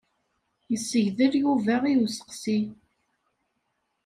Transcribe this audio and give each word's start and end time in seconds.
Yessegdel 0.71 1.33
Yuba 1.43 1.75
i 1.91 1.93
useqsi. 2.05 2.59